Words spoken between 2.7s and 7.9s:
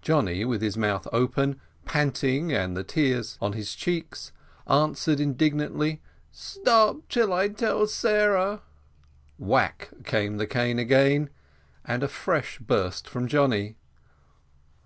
the tears on his cheeks, answered indignantly, "Stop till I tell